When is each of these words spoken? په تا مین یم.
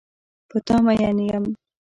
په 0.49 0.57
تا 0.65 0.75
مین 0.85 1.17
یم. 1.29 1.45